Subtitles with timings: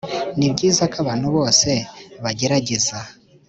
[0.37, 1.69] Ni byiza ko abantu bose
[2.23, 2.97] bagerageza